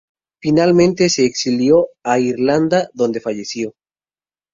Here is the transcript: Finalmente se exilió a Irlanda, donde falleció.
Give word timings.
Finalmente 0.41 1.09
se 1.09 1.25
exilió 1.25 1.89
a 2.03 2.17
Irlanda, 2.17 2.89
donde 2.95 3.21
falleció. 3.21 3.75